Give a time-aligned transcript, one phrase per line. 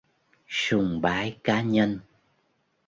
[0.47, 1.99] Sùng bái cá nhân